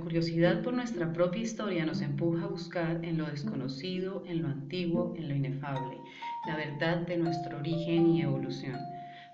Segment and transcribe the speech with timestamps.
[0.00, 5.14] curiosidad por nuestra propia historia nos empuja a buscar en lo desconocido, en lo antiguo,
[5.16, 5.98] en lo inefable,
[6.46, 8.78] la verdad de nuestro origen y evolución.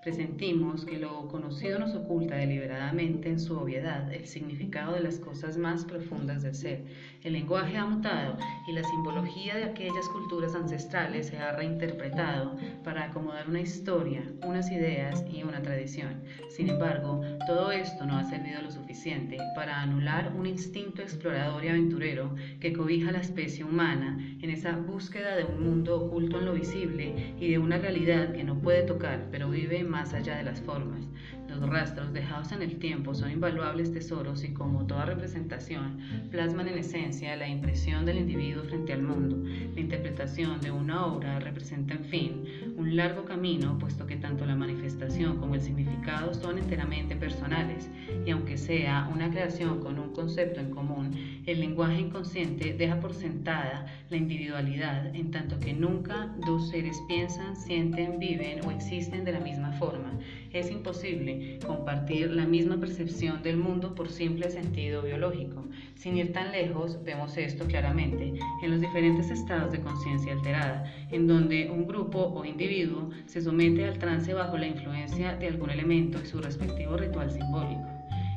[0.03, 5.57] Presentimos que lo conocido nos oculta deliberadamente en su obviedad el significado de las cosas
[5.57, 6.85] más profundas del ser.
[7.23, 8.37] El lenguaje ha mutado
[8.67, 14.71] y la simbología de aquellas culturas ancestrales se ha reinterpretado para acomodar una historia, unas
[14.71, 16.21] ideas y una tradición.
[16.55, 21.69] Sin embargo, todo esto no ha servido lo suficiente para anular un instinto explorador y
[21.69, 26.45] aventurero que cobija a la especie humana en esa búsqueda de un mundo oculto en
[26.45, 30.43] lo visible y de una realidad que no puede tocar pero vive más allá de
[30.43, 31.07] las formas.
[31.49, 35.97] Los rastros dejados en el tiempo son invaluables tesoros y como toda representación
[36.29, 39.37] plasman en esencia la impresión del individuo frente al mundo.
[39.73, 42.43] La interpretación de una obra representa, en fin,
[42.87, 47.89] un largo camino, puesto que tanto la manifestación como el significado son enteramente personales,
[48.25, 51.11] y aunque sea una creación con un concepto en común,
[51.45, 57.57] el lenguaje inconsciente deja por sentada la individualidad, en tanto que nunca dos seres piensan,
[57.57, 60.13] sienten, viven o existen de la misma forma.
[60.57, 65.63] Es imposible compartir la misma percepción del mundo por simple sentido biológico.
[65.93, 71.27] Sin ir tan lejos, vemos esto claramente en los diferentes estados de conciencia alterada, en
[71.27, 76.19] donde un grupo o individuo se somete al trance bajo la influencia de algún elemento
[76.23, 77.85] y su respectivo ritual simbólico.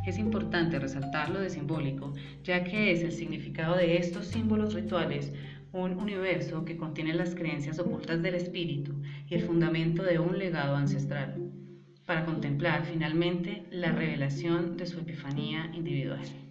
[0.07, 2.13] Es importante resaltar lo de simbólico,
[2.45, 5.33] ya que es el significado de estos símbolos rituales
[5.73, 8.93] un universo que contiene las creencias ocultas del espíritu
[9.27, 11.51] y el fundamento de un legado ancestral
[12.07, 16.50] para contemplar finalmente la revelación de su epifanía individual.